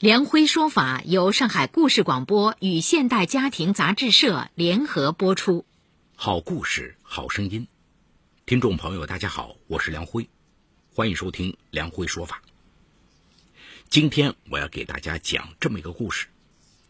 [0.00, 5.64] 梁辉说法由上海故事广播与现代家庭杂志社联合播出。
[6.14, 7.66] 好故事，好声音。
[8.46, 10.28] 听众朋友，大家好，我是梁辉，
[10.94, 12.40] 欢迎收听梁辉说法。
[13.88, 16.28] 今天我要给大家讲这么一个故事，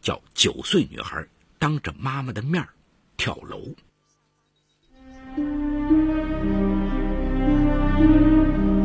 [0.02, 1.26] 叫九岁女孩
[1.58, 2.68] 当着妈妈的面
[3.16, 3.62] 跳楼。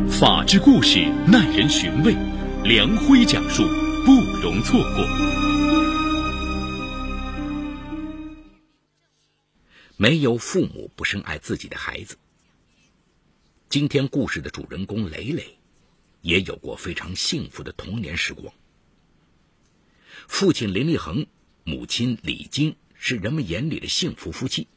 [0.08, 2.16] 法治故事耐人寻味，
[2.64, 3.83] 梁辉讲述。
[4.04, 5.02] 不容错过。
[9.96, 12.18] 没有父母不深爱自己的孩子。
[13.70, 15.56] 今天故事的主人公磊磊，
[16.20, 18.52] 也有过非常幸福的童年时光。
[20.28, 21.26] 父亲林立恒，
[21.64, 24.68] 母亲李晶是人们眼里的幸福夫妻。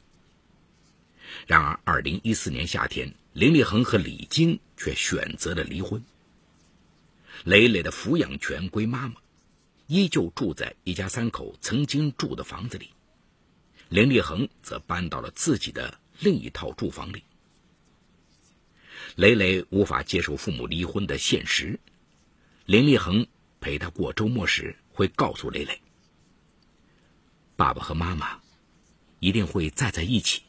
[1.45, 6.01] 然而，二零一四年夏天，林立恒和李晶却选择了离婚。
[7.43, 9.15] 磊磊的抚养权归妈妈，
[9.87, 12.89] 依旧住在一家三口曾经住的房子里。
[13.89, 17.23] 林立恒则搬到了自己的另一套住房里。
[19.15, 21.79] 磊磊无法接受父母离婚的现实，
[22.65, 23.27] 林立恒
[23.61, 25.81] 陪他过周末时会告诉磊磊
[27.55, 28.41] ：“爸爸和妈妈
[29.19, 30.41] 一定会再在一起，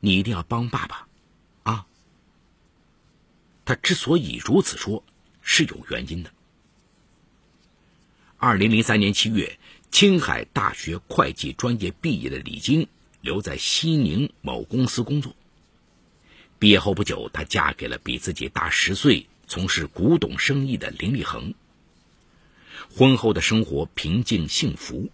[0.00, 1.08] 你一定要帮爸爸，
[1.62, 1.86] 啊。”
[3.64, 5.02] 他之所以如此说。
[5.50, 6.30] 是有原因的。
[8.36, 9.58] 二零零三年七月，
[9.90, 12.86] 青海大学会计专业毕业的李晶
[13.22, 15.34] 留在西宁某公司工作。
[16.58, 21.54] 毕业后不久，她嫁给了比自己大十岁、从事古董生意的林立恒。
[22.94, 25.08] 婚后的生活平静幸福。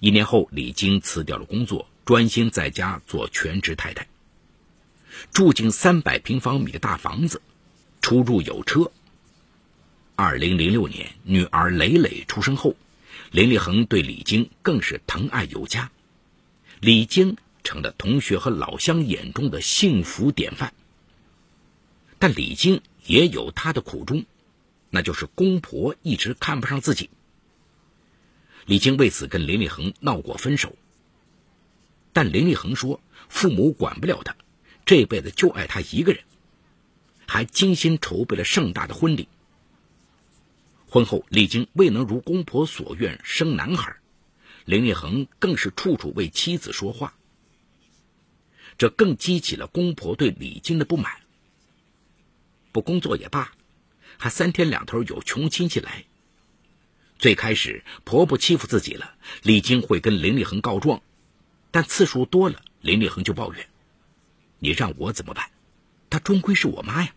[0.00, 4.08] 一年后，李晶辞掉了工作，专心在家做全职太太。
[5.32, 7.40] 住进三百平方米的大房子，
[8.02, 8.90] 出入有车。
[10.20, 12.74] 二零零六年，女儿蕾蕾出生后，
[13.30, 15.92] 林立恒对李晶更是疼爱有加，
[16.80, 20.74] 李晶成了同学和老乡眼中的幸福典范。
[22.18, 24.24] 但李晶也有她的苦衷，
[24.90, 27.10] 那就是公婆一直看不上自己。
[28.66, 30.74] 李晶为此跟林立恒闹过分手，
[32.12, 34.34] 但林立恒说父母管不了他，
[34.84, 36.24] 这辈子就爱他一个人，
[37.24, 39.28] 还精心筹备了盛大的婚礼。
[40.90, 43.96] 婚后，李晶未能如公婆所愿生男孩，
[44.64, 47.14] 林立恒更是处处为妻子说话，
[48.78, 51.12] 这更激起了公婆对李晶的不满。
[52.72, 53.52] 不工作也罢，
[54.16, 56.06] 还三天两头有穷亲戚来。
[57.18, 61.02] 最开始婆婆欺负自己了，李晶会跟林立恒告状，
[61.70, 63.68] 但次数多了，林立恒就抱怨
[64.58, 65.50] ：“你让我怎么办？
[66.08, 67.14] 她终归是我妈呀。”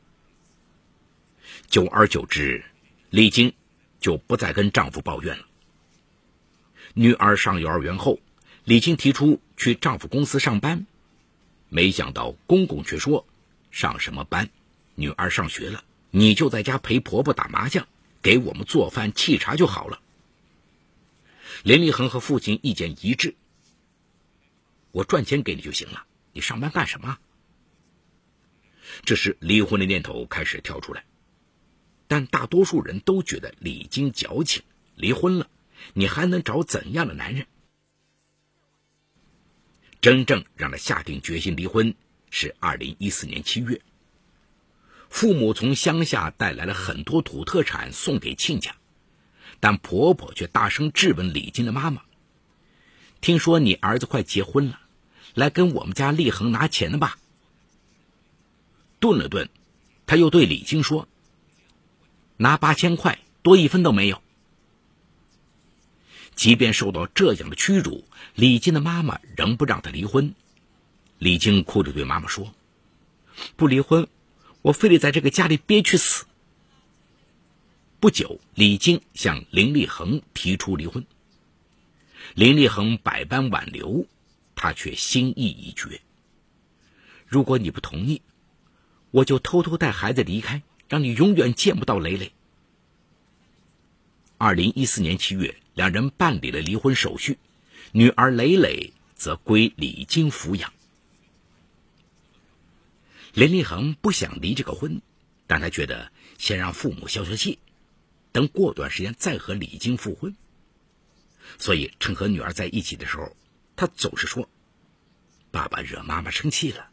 [1.70, 2.66] 久而久之，
[3.10, 3.54] 李晶。
[4.02, 5.46] 就不再跟丈夫抱怨了。
[6.94, 8.20] 女儿上幼儿园后，
[8.66, 10.86] 李青提出去丈夫公司上班，
[11.70, 13.26] 没想到公公却说
[13.72, 14.50] ：“上什么班？
[14.96, 17.88] 女儿上学了，你就在家陪婆婆打麻将，
[18.22, 20.02] 给我们做饭沏茶就好了。”
[21.64, 23.36] 林立恒和父亲意见一致
[24.92, 26.04] ：“我赚钱给你就行了，
[26.34, 27.18] 你上班干什么？”
[29.06, 31.06] 这时，离婚的念头开始跳出来。
[32.12, 34.64] 但大多数人都觉得李晶矫情，
[34.96, 35.48] 离婚了，
[35.94, 37.48] 你还能找怎样的男人？
[40.02, 41.96] 真正让他下定决心离婚
[42.30, 43.80] 是二零一四年七月，
[45.10, 48.76] 父母从乡下带来了很多土特产送给亲家，
[49.62, 52.02] 但婆婆却大声质问李晶的妈妈
[53.22, 54.82] ：“听说你儿子快结婚了，
[55.34, 57.18] 来跟我们家立恒拿钱的吧？”
[59.00, 59.48] 顿了顿，
[60.06, 61.08] 他又对李晶说。
[62.42, 64.20] 拿八千块，多一分都没有。
[66.34, 68.04] 即便受到这样的屈辱，
[68.34, 70.34] 李晶的妈妈仍不让他离婚。
[71.20, 72.52] 李晶哭着对妈妈说
[73.56, 74.08] ：“不离婚，
[74.64, 76.26] 我非得在这个家里憋屈死。”
[78.02, 81.06] 不久，李晶向林立恒提出离婚。
[82.34, 84.08] 林立恒百般挽留，
[84.56, 86.02] 他却心意已决。
[87.28, 88.24] 如果你不同意，
[89.12, 90.64] 我就偷偷带孩子离开。
[90.92, 92.34] 让你永远见不到蕾蕾。
[94.38, 97.38] 二零一四年七月，两人办理了离婚手续，
[97.94, 100.74] 女儿蕾蕾则归李晶抚养。
[103.32, 105.02] 林立恒不想离这个婚，
[105.48, 107.58] 但他觉得先让父母消消气，
[108.34, 110.36] 等过段时间再和李晶复婚。
[111.58, 113.34] 所以，趁和女儿在一起的时候，
[113.78, 114.50] 他总是说
[115.52, 116.90] ：“爸爸惹妈妈生气了，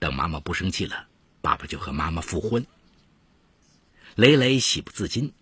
[0.00, 1.06] 等妈妈不生气了，
[1.40, 2.66] 爸爸就和妈妈复婚。”
[4.14, 5.32] 雷雷喜不自禁，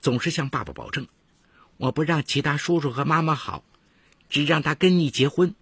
[0.00, 1.08] 总是向爸爸保证
[1.78, 3.64] ：“我不让其他叔叔和妈妈好，
[4.28, 5.54] 只让他跟你结婚。”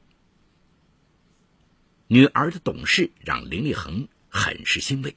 [2.09, 5.15] 女儿的懂事让林立恒很是欣慰。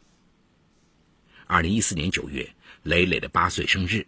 [1.47, 2.53] 二零一四年九月，
[2.83, 4.05] 磊磊的八岁生日，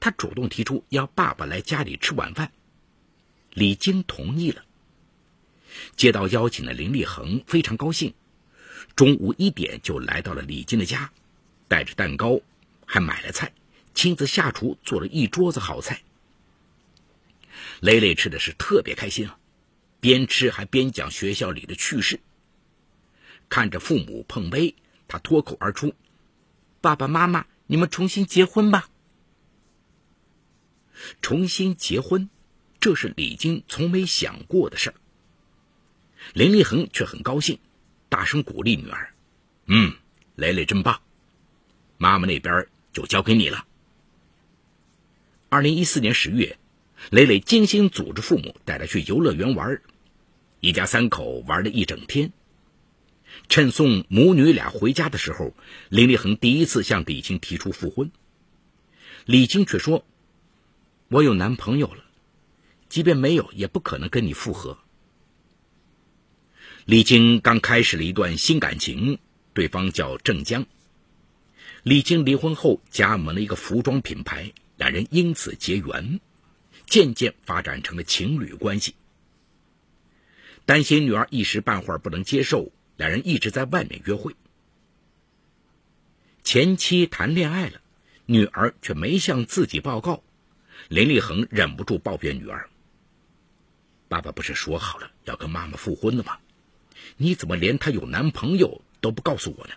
[0.00, 2.50] 他主动提出要爸爸来家里吃晚饭，
[3.52, 4.64] 李晶同意了。
[5.94, 8.12] 接到邀请的林立恒非常高兴，
[8.96, 11.12] 中午一点就来到了李晶的家，
[11.68, 12.40] 带着蛋糕，
[12.86, 13.52] 还买了菜，
[13.92, 16.00] 亲自下厨做了一桌子好菜。
[17.80, 19.38] 磊磊吃的是特别开心啊。
[19.98, 22.20] 边吃还边讲学校里的趣事。
[23.48, 24.76] 看着父母碰杯，
[25.08, 25.94] 他脱口而出
[26.80, 28.88] ：“爸爸妈妈，你们重新结婚吧！”
[31.20, 32.30] 重新结婚，
[32.78, 34.94] 这是李晶从没想过的事儿。
[36.34, 37.58] 林立恒却很高兴，
[38.08, 39.12] 大声鼓励女儿
[39.66, 39.94] ：“嗯，
[40.36, 41.00] 蕾蕾真棒，
[41.96, 43.66] 妈妈那边就交给你了。”
[45.50, 46.58] 二零一四年十月。
[47.10, 49.82] 磊磊精心组织父母带他去游乐园玩，
[50.60, 52.32] 一家三口玩了一整天。
[53.50, 55.54] 趁送母女俩回家的时候，
[55.90, 58.10] 林立恒第一次向李晶提出复婚。
[59.26, 60.06] 李晶却说
[61.08, 62.02] ：“我有男朋友了，
[62.88, 64.78] 即便没有，也不可能跟你复合。”
[66.86, 69.18] 李晶刚开始了一段新感情，
[69.52, 70.66] 对方叫郑江。
[71.86, 76.18] 李晶离婚后加盟了一个服装品牌，两人因此结缘。
[76.84, 78.96] 渐渐发展成了情侣关系。
[80.64, 84.34] 担心女儿一时半会儿不能接受，两人一直在外面约会。
[86.42, 87.80] 前妻谈恋爱了，
[88.24, 90.24] 女儿却没向自己报告，
[90.88, 92.68] 林立恒忍不住抱怨女儿
[94.10, 96.38] ：“爸爸不是说好了要跟妈妈复婚的吗？
[97.16, 99.74] 你怎么连她有男朋友都不告诉我呢？”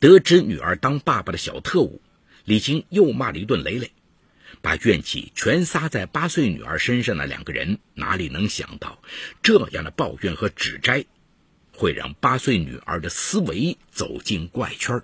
[0.00, 2.00] 得知女儿当爸爸的小特务，
[2.44, 3.92] 李青又骂了一顿雷雷。
[4.62, 9.02] 把怨气全撒在八岁女儿身上的两个人，哪里能想到
[9.42, 11.04] 这样的抱怨和指摘，
[11.72, 15.02] 会让八岁女儿的思维走进怪圈？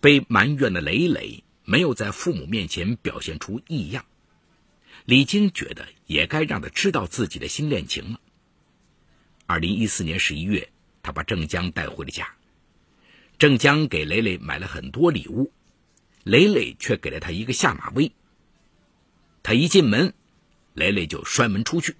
[0.00, 4.06] 被埋怨的磊磊没有在父母面前表现出异样，
[5.04, 8.20] 李晶觉得也该让他知道自己的新恋情了。
[9.46, 10.70] 二零一四年十一月，
[11.02, 12.34] 他把郑江带回了家，
[13.40, 15.50] 郑江给磊磊买了很多礼物。
[16.24, 18.12] 磊磊却给了他一个下马威。
[19.42, 20.12] 他一进门，
[20.74, 21.96] 磊磊就摔门出去，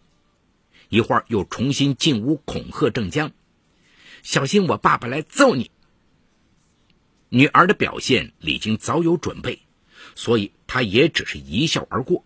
[0.90, 3.32] 一会儿又重新进屋恐吓郑江
[4.22, 5.70] ：“小心我爸爸来揍你。”
[7.30, 9.60] 女儿的表现，李晶早有准备，
[10.14, 12.22] 所以他也只是一笑而过。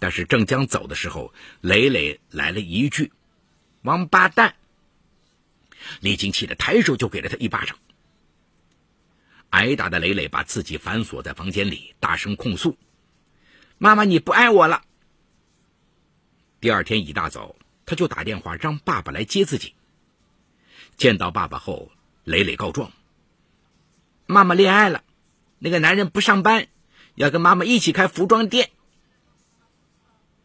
[0.00, 3.12] 但是郑江走的时候，磊磊来了一句
[3.82, 4.56] ：“王八蛋！”
[6.00, 7.76] 李晶气得抬手就给了他一巴掌。
[9.50, 12.76] 挨打的磊磊把自己反锁在房间里，大声控诉
[13.78, 14.82] ：“妈妈，你不爱我了。”
[16.60, 17.54] 第二天一大早，
[17.86, 19.74] 他就打电话让爸爸来接自己。
[20.96, 21.92] 见到爸爸后，
[22.24, 22.90] 磊磊告状
[24.26, 25.04] ：“妈妈恋爱了，
[25.58, 26.66] 那个男人不上班，
[27.14, 28.70] 要跟妈妈一起开服装店。”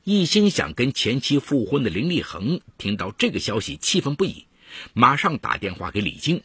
[0.04, 4.48] 一心想跟前妻复婚的林立恒听到这个消息，气愤不已，
[4.94, 6.44] 马上打电话给李晶。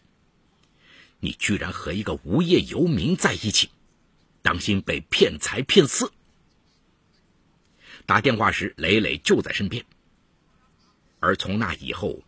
[1.20, 3.70] 你居然和一个无业游民在一起，
[4.42, 6.12] 当心被骗财骗色！
[8.04, 9.84] 打电话时，磊磊就在身边。
[11.20, 12.22] 而从那以后，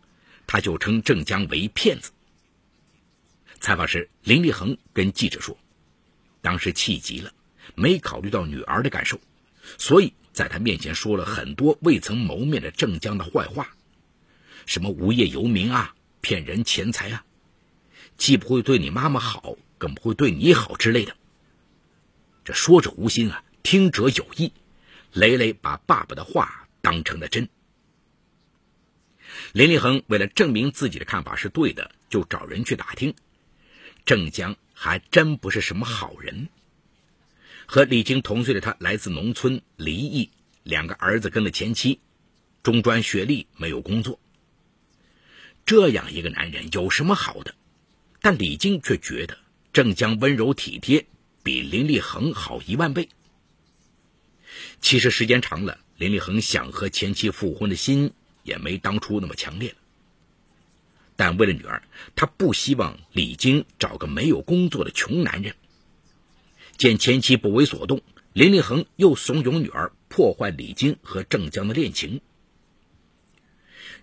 [0.47, 2.11] 他就称郑江为骗子。
[3.59, 5.55] 采访时，林立恒跟记者说
[6.41, 7.31] ：“当时气急了，
[7.75, 9.19] 没考虑到女儿的感受，
[9.77, 13.76] 所以在他面前说了很多未曾谋面的郑江的坏话，
[14.67, 17.25] 什么无业游民啊，骗人钱财啊。”
[18.17, 21.15] 既不会对你妈妈好，更不会对你好之类的。
[22.43, 24.53] 这说者无心啊，听者有意。
[25.13, 27.47] 雷雷把爸爸的话当成了真。
[29.53, 33.13] 林立恒为了证明自己的看法是对的，就找人去打听。
[34.03, 36.49] 郑江还真不是什么好人。
[37.67, 40.31] 和李晶同岁的他来自农村，离异，
[40.63, 41.99] 两个儿子跟了前妻，
[42.63, 44.19] 中专学历，没有工作。
[45.67, 47.53] 这样一个男人有什么好的？
[48.21, 49.37] 但李晶却觉得
[49.73, 51.05] 郑江温柔体贴，
[51.43, 53.09] 比林立恒好一万倍。
[54.79, 59.75] 其实时间长了，林立恒想和前妻复婚的心也没当初那么强烈了。
[61.17, 61.83] 但为了女儿，
[62.15, 65.53] 他不希望李晶找个没有工作的穷男人。
[66.77, 72.21] 见前妻不为所动，林立恒又怂恿女儿破坏李晶和郑江的恋情。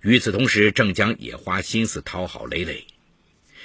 [0.05, 2.87] 与此同时，郑江也花心思讨好磊磊，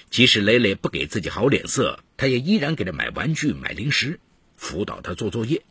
[0.10, 4.22] 即使磊磊不给自己好脸色，他也依然给他买玩具、买零食，
[4.55, 5.63] 辅导他做作业。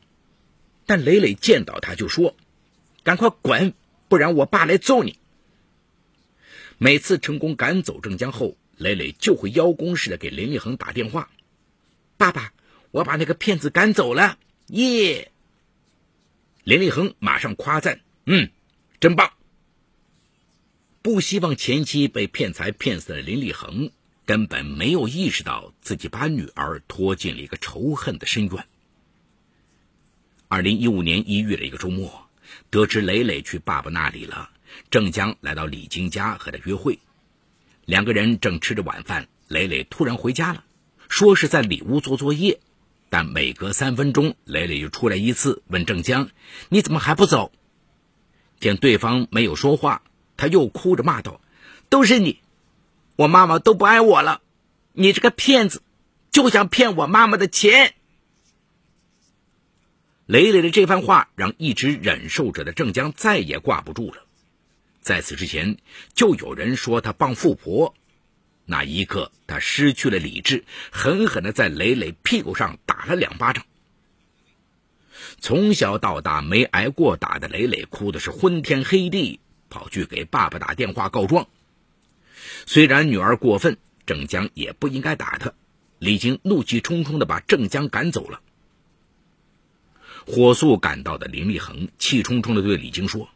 [0.85, 2.37] 但磊磊见到他就说
[3.03, 3.73] ：“赶快滚，
[4.09, 5.19] 不然我爸来揍你。”
[6.77, 11.31] 每次成功赶走郑江后，磊磊就会邀功似的给林立恒打电话
[12.19, 12.53] ：“爸爸，
[12.91, 15.33] 我把那个骗子赶走了，耶！”
[16.63, 18.51] 林立恒马上夸赞：“嗯，
[19.01, 19.33] 真棒。”
[21.11, 23.93] 不希望前妻被骗财骗死的林立恒，
[24.27, 28.67] 根本没有意识到自己把女儿拖进了一个仇恨的深渊。
[30.49, 32.29] 二零一五年一月的一个周末，
[32.69, 34.51] 得知磊磊去爸爸那里了。
[34.91, 36.99] 郑江来到李晶家和他约会，
[37.87, 40.63] 两个人正吃着晚饭，磊磊突然回家了，
[41.09, 42.61] 说是在里屋做作业，
[43.09, 46.29] 但每隔三分钟，磊磊就出来一次，问郑江
[46.69, 47.51] ：“你怎么还不走？”
[48.61, 50.03] 见对方没有说话，
[50.39, 51.43] 他又哭着骂道
[51.91, 52.41] ：“都是你，
[53.17, 54.41] 我妈妈都不爱我了，
[54.93, 55.83] 你这个骗子，
[56.31, 57.95] 就想骗我妈妈的钱。”
[60.25, 64.23] 磊磊的这番话让一直忍受着的郑江再也挂不住了。
[65.01, 65.79] 在此之前，
[66.15, 67.95] 就有人说他傍富婆。
[68.67, 73.65] 那一刻，他失去了理智，狠狠的在磊磊屁股上打了两巴掌。
[75.41, 81.49] 从小到大没挨过打的磊磊，哭的是昏天黑地，跑去给爸爸打电话告状。
[82.67, 85.53] 虽然女儿过分，郑江也不应该打她。
[85.99, 88.41] 李晶怒气冲冲的把郑江赶走了。
[90.27, 93.29] 火速赶到的林立恒气冲冲的对李晶说。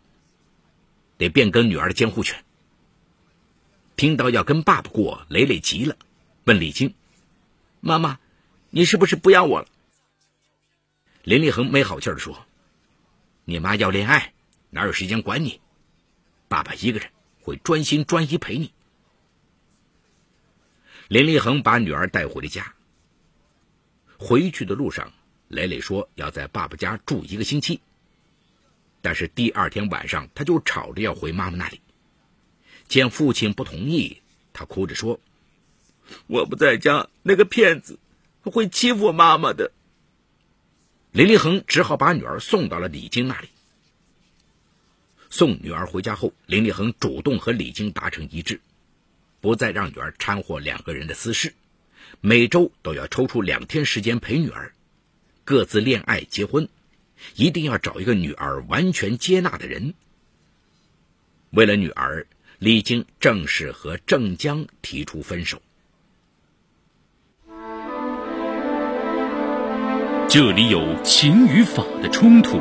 [1.18, 2.42] 得变更女儿的监护权。
[3.94, 5.96] 听到要跟爸爸过，磊磊急了，
[6.44, 6.94] 问李晶
[7.80, 8.18] ：“妈妈，
[8.70, 9.68] 你是不是不要我了？”
[11.22, 12.44] 林立恒没好气的说
[13.44, 14.32] ：“你妈要恋爱，
[14.70, 15.60] 哪有时间管你？
[16.52, 17.08] 爸爸一个人
[17.40, 18.70] 会专心专一陪你。”
[21.08, 22.74] 林立恒把女儿带回了家。
[24.18, 25.10] 回去的路上，
[25.48, 27.80] 磊磊说要在爸爸家住一个星期。
[29.00, 31.80] 但是第二天晚上，他就吵着要回妈妈那里。
[32.86, 34.20] 见父亲不同意，
[34.52, 35.18] 他哭着说
[36.28, 37.98] ：“我不在家，那个骗子
[38.42, 39.72] 会欺负妈妈的。”
[41.12, 43.48] 林立恒只好把女儿送到了李晶那里。
[45.32, 48.60] 送女儿回家后，林立恒主动和李晶达成一致，
[49.40, 51.54] 不再让女儿掺和两个人的私事，
[52.20, 54.74] 每周都要抽出两天时间陪女儿，
[55.42, 56.68] 各自恋爱结婚。
[57.34, 59.94] 一定要找一个女儿完全接纳的人。
[61.48, 62.26] 为了女儿，
[62.58, 65.62] 李晶正式和郑江提出分手。
[70.28, 72.60] 这里有情与法的冲突，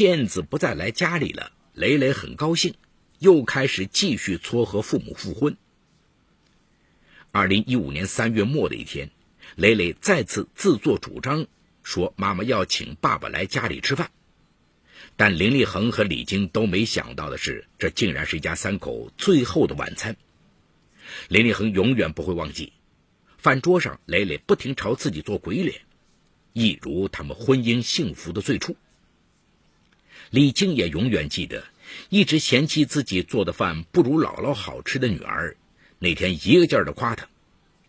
[0.00, 2.72] 骗子不再来家里了，磊磊很高兴，
[3.18, 5.58] 又开始继续撮合父母复婚。
[7.32, 9.10] 二零一五年三月末的一天，
[9.56, 11.46] 磊磊再次自作主张
[11.82, 14.10] 说：“妈妈要请爸爸来家里吃饭。”
[15.18, 20.16] 但林立恒和李晶都没想到的是，这竟然是一家三口最后的晚餐。
[21.28, 22.72] 林立恒永远不会忘记，
[23.36, 25.82] 饭桌上磊磊不停朝自己做鬼脸，
[26.54, 28.74] 一如他们婚姻幸福的最初。
[30.28, 31.64] 李晶也永远记得，
[32.10, 35.56] 一直嫌弃自己做的饭不如姥姥好吃的女儿。
[35.98, 37.28] 那天一个劲儿的夸她，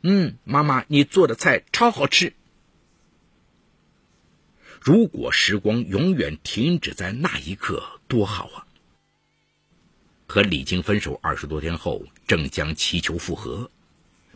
[0.02, 2.34] 嗯，妈妈，你做的菜超好吃。
[4.80, 8.66] 如果时光永远停止在那一刻，多好啊！
[10.26, 13.70] 和李晶分手二十多天后，郑江祈求复合，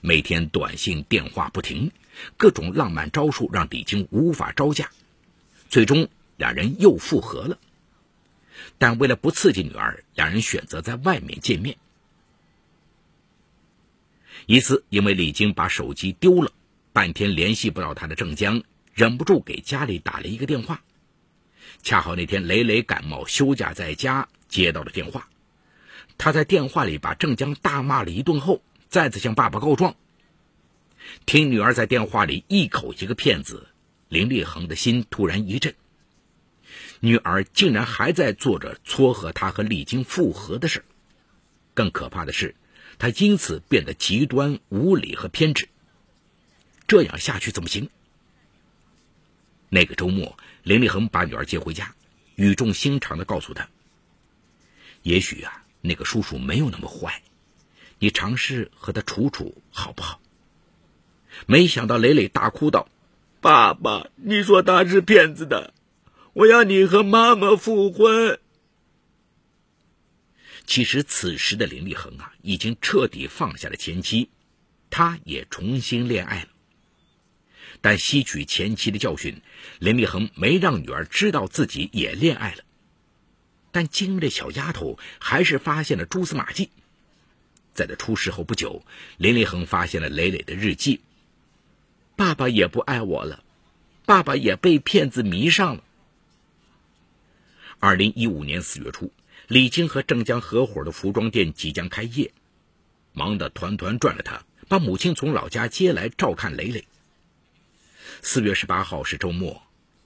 [0.01, 1.91] 每天短信电话不停，
[2.37, 4.91] 各种浪漫招数让李晶无法招架，
[5.67, 7.57] 最终两人又复合了。
[8.77, 11.77] 但为了不刺激女儿，两人选择在外面见面。
[14.45, 16.51] 一次，因为李晶把手机丢了，
[16.93, 18.61] 半天联系不到他的郑江，
[18.93, 20.83] 忍不住给家里打了一个电话。
[21.81, 25.29] 恰好那天雷雷感冒休假在家，接到了电话。
[26.17, 29.95] 他在电话里把郑江大骂了一顿后，再次向爸爸告状。
[31.25, 33.67] 听女儿在电话里一口一个骗子，
[34.09, 35.73] 林立恒的心突然一震。
[37.05, 40.83] 女儿竟然还在做着撮合他和李晶复合的事
[41.75, 42.55] 更可怕的是，
[42.97, 45.69] 他因此变得极端无理和偏执。
[46.87, 47.91] 这样下去怎么行？
[49.69, 51.93] 那个周末，林立恒把女儿接回家，
[52.33, 53.69] 语重心长的告诉她
[55.03, 57.21] ：“也许啊。”那个叔叔没有那么坏，
[57.99, 60.19] 你尝试和他处处好不好？
[61.45, 62.89] 没想到磊磊大哭道
[63.41, 65.75] ：“爸爸，你说他是骗子的，
[66.35, 68.39] 我要你和妈妈复婚。”
[70.67, 74.29] 其实此时的林立恒啊，已经彻底放下了前妻，
[74.89, 76.49] 他也重新恋爱了。
[77.81, 79.41] 但吸取前妻的教训，
[79.79, 82.63] 林立恒没让女儿知道自己也恋爱了。
[83.71, 86.69] 但精明的小丫头还是发现了蛛丝马迹。
[87.73, 88.83] 在他出事后不久，
[89.17, 91.01] 林立恒发现了磊磊的日记。
[92.15, 93.43] 爸爸也不爱我了，
[94.05, 95.83] 爸爸也被骗子迷上了。
[97.85, 99.11] 二零一五年四月初，
[99.47, 102.31] 李晶和郑江合伙的服装店即将开业，
[103.13, 106.83] 忙得团团转的他，把母亲从老家接来照看磊磊。
[108.23, 109.61] 四月十八号是周末，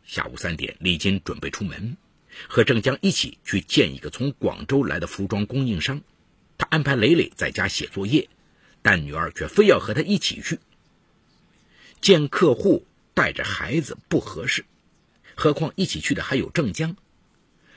[0.05, 1.95] 下午三点，李晶准备出门。
[2.49, 6.01] 和郑江一起去见一个从广州来的服装供应商，
[6.57, 8.27] 他安排磊磊在家写作业，
[8.81, 10.59] 但女儿却非要和他一起去
[12.01, 14.65] 见客户，带着孩子不合适，
[15.33, 16.97] 何况一起去的还有郑江，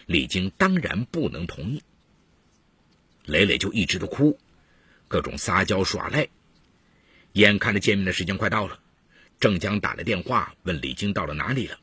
[0.06, 1.82] 李晶当然不能同意。
[3.24, 4.38] 磊磊就一直的哭，
[5.08, 6.28] 各种撒娇耍赖，
[7.32, 8.80] 眼看着见面的时间快到了，
[9.38, 11.78] 郑江打来电话问李晶到了哪里了，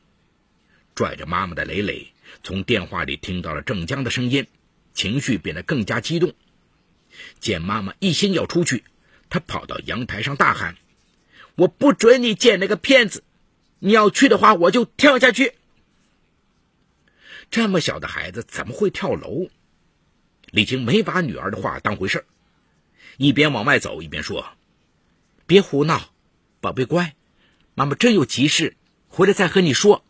[0.94, 2.12] 拽着妈妈的磊磊。
[2.44, 4.46] 从电话里听到了郑江的声音，
[4.94, 6.32] 情绪变得更加激动。
[7.40, 8.84] 见妈妈一心要出去，
[9.28, 10.76] 他跑到阳台上大喊
[11.56, 13.24] ：“我不准你见那个骗子！
[13.80, 15.54] 你要去的话，我就跳下去。”
[17.50, 19.48] 这么小的孩子怎么会跳楼？
[20.50, 22.26] 李晶没把女儿的话当回事
[23.16, 24.46] 一边往外走一边说
[25.46, 26.10] ：“别胡闹，
[26.60, 27.14] 宝贝乖，
[27.74, 28.76] 妈妈真有急事，
[29.08, 30.04] 回来再和你说。”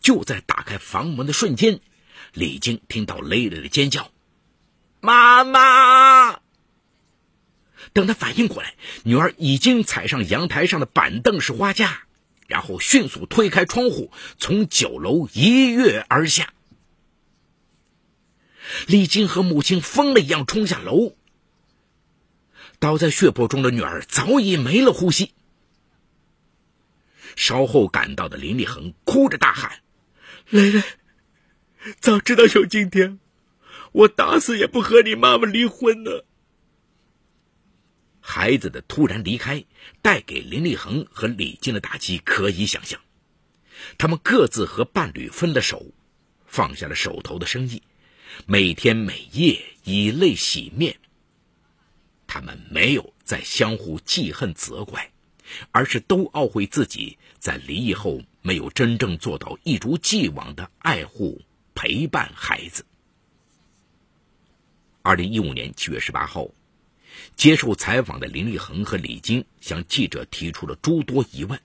[0.00, 1.80] 就在打开房门的瞬间，
[2.32, 4.10] 李晶听到雷雷的尖叫
[5.00, 6.40] ：“妈妈！”
[7.92, 12.06] 等他反应过来，女儿已经踩上阳台上的板凳式花架，
[12.48, 16.54] 然后迅速推开窗户，从九楼一跃而下。
[18.86, 21.14] 李金和母亲疯了一样冲下楼，
[22.78, 25.32] 倒在血泊中的女儿早已没了呼吸。
[27.36, 29.80] 稍后赶到的林立恒哭着大喊。
[30.48, 30.82] 蕾蕾，
[32.00, 33.20] 早知道有今天，
[33.92, 36.24] 我打死也不和你妈妈离婚呢。
[38.30, 39.64] 孩子的突然离开
[40.02, 43.00] 带给林立恒和李静的打击可以想象，
[43.96, 45.94] 他们各自和伴侣分了手，
[46.46, 47.82] 放下了手头的生意，
[48.44, 50.98] 每天每夜以泪洗面。
[52.26, 55.10] 他们没有再相互记恨责怪，
[55.72, 58.20] 而是都懊悔自己在离异后。
[58.42, 61.42] 没有真正做到一如既往的爱护
[61.74, 62.84] 陪伴孩子。
[65.02, 66.48] 二零一五年七月十八号，
[67.36, 71.60] 接受采访的林立恒和李晶向记者提出了诸多疑问：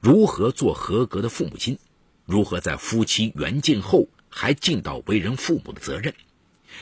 [0.00, 1.78] 如何做合格的父母亲？
[2.26, 6.14] 如何在夫妻缘尽后还尽到为人父母的责任？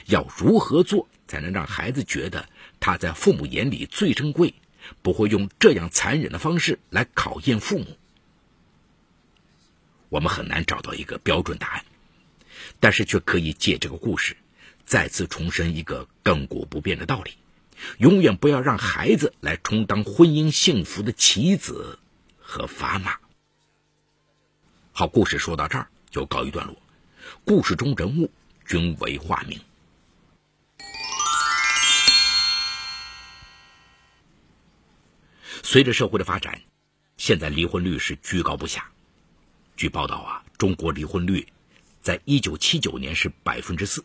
[0.06, 2.48] 要如何做才能让孩子觉得
[2.80, 4.54] 他在父母眼里最珍贵？
[5.02, 7.96] 不会用这样残忍的方式来考验父母？
[10.08, 11.84] 我们很难找到一个标准答案，
[12.80, 14.36] 但是却可以借这个故事，
[14.86, 17.32] 再次重申一个亘古不变的道理：
[17.98, 21.98] 永远不要让孩子来充当婚姻幸福的棋子
[22.38, 23.18] 和砝码。
[24.92, 26.76] 好，故事说到这儿就告一段落。
[27.44, 28.30] 故事中人物
[28.66, 29.60] 均为化名。
[35.62, 36.62] 随着社会的发展，
[37.16, 38.90] 现在离婚率是居高不下。
[39.76, 41.46] 据报道啊，中国离婚率，
[42.00, 44.04] 在一九七九年是百分之四，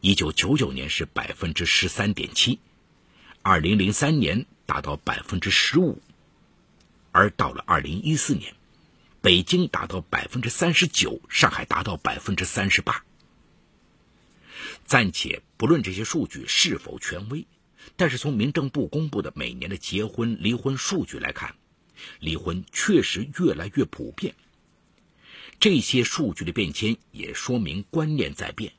[0.00, 2.60] 一九九九年是百分之十三点七，
[3.50, 6.02] 二零零三年达到百分之十五，
[7.12, 8.54] 而到了二零一四年，
[9.22, 13.02] 北京达到百分之三十九，上海达到百分之三十八。
[14.84, 17.46] 暂且不论这些数据是否权威，
[17.96, 21.54] 但是从民政部公布的每年的结婚离婚数据来看，
[22.20, 24.34] 离婚确实越来越普遍。
[25.58, 28.74] 这些数据的变迁也说明观念在变，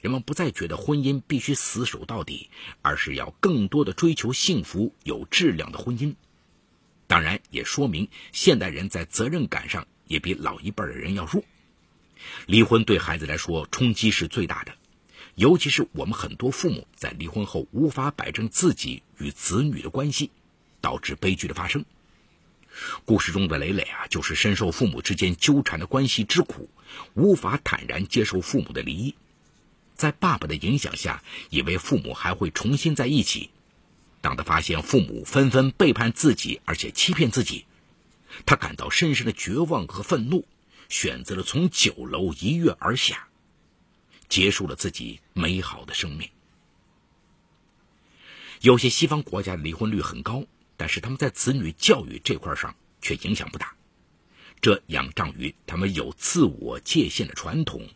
[0.00, 2.48] 人们不再觉得婚姻必须死守到底，
[2.82, 6.14] 而是要更多的追求幸福、有质量的婚姻。
[7.06, 11.42] 当然，也说明现代人在责任感上也比老一辈的人要弱。
[12.46, 14.72] 离婚对孩子来说冲击是最大的，
[15.34, 20.30] 尤其是我们很多父母在离婚后无法摆正自己与子女的关系，
[20.80, 21.84] 导致悲剧的发生。
[23.04, 26.70] 故事中的磊磊啊，就是深受父母之间纠缠的关系之苦，
[27.14, 29.14] 无法坦然接受父母的离异，
[30.00, 33.50] 在爸爸的影响下，以为父母还会重新在一起。
[34.20, 37.66] 当他发现父母纷纷背叛自己，而且欺骗自己，
[38.46, 40.46] 他感到深深的绝望和愤怒，
[40.88, 43.28] 选择了从九楼一跃而下，
[44.28, 46.30] 结束了自己美好的生命。
[48.60, 50.46] 有些西方国家的离婚率很高。
[50.80, 53.74] 但是他们在子女教育这块上却影响不大，
[54.62, 57.86] 这仰仗于他们有自我界限的传统，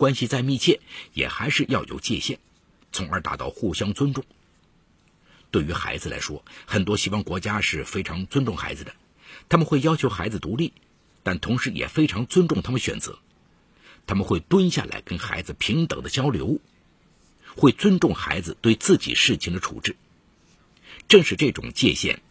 [0.00, 0.80] 关系再密切
[1.12, 2.38] 也还是要有界限，
[2.90, 4.24] 从而达到互相尊重。
[5.50, 8.94] 对于孩子来说，很多西方国家是非常尊重孩子的，
[9.50, 10.72] 他们会要求孩子独立，
[11.22, 13.18] 但同时也非常尊重他们选择，
[14.06, 16.60] 他们会蹲下来跟孩子平等的交流，
[17.54, 19.96] 会尊重孩子对自己事情的处置。
[21.08, 22.22] 正是这种界限，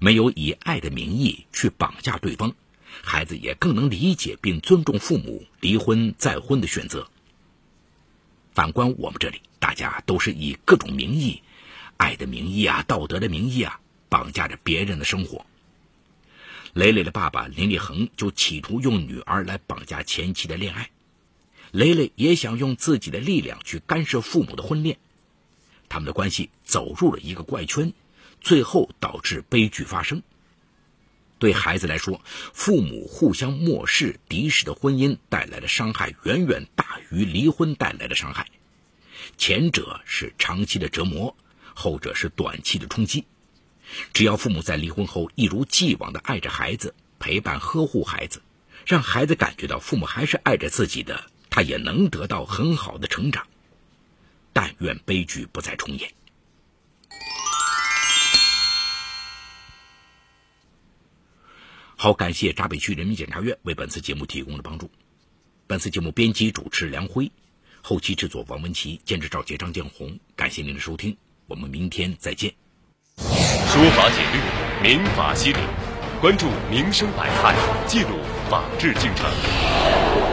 [0.00, 2.54] 没有以爱的名义去绑架对方，
[3.02, 7.08] 孩子也更能理解并尊重父母离婚再婚的选择。
[8.52, 11.42] 反观我们这里，大家都是以各种名义，
[11.96, 15.46] 爱的名义啊，道德的名义啊，绑架着别人的生活。
[16.74, 20.90] 磊磊的爸爸林立恒就企图用女儿来绑架前妻的恋爱，
[21.70, 24.98] 磊磊也想用自己的力量去干涉父母的婚恋，
[25.88, 27.92] 他们的关系走入了一个怪圈。
[28.44, 30.20] 最后导致悲剧发生。
[31.42, 32.20] 对孩子来说，
[32.54, 38.46] 父母互相漠视、敌视的婚姻带来的伤害远远大于离婚带来的伤害。
[39.36, 41.36] 前者是长期的折磨，
[41.74, 43.24] 后者是短期的冲击。
[44.12, 48.40] 只要父母在离婚后一如既往的爱着孩子，陪伴呵护孩子，
[48.86, 53.44] 让孩子感觉到父母还是爱着自己的，他也能得到很好的成长。
[54.52, 56.08] 但愿悲剧不再重演。
[62.02, 64.90] 好，感谢闸北区人民检察院为本次节目提供的帮助。
[65.68, 67.30] 本次节目编辑主持梁辉，
[67.80, 70.18] 后期制作王文琪，监制赵杰、张建红。
[70.34, 72.52] 感谢您的收听，我们明天再见。
[73.18, 74.40] 说法解律，
[74.82, 75.60] 民法析理，
[76.20, 77.54] 关注民生百态，
[77.86, 78.18] 记录
[78.50, 79.24] 法治进程。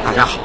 [0.04, 0.38] 大家好。